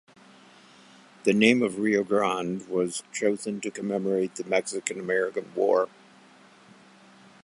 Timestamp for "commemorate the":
3.69-4.43